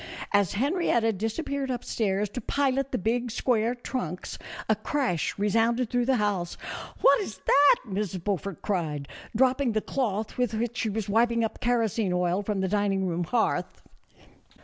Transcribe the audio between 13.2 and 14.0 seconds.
hearth.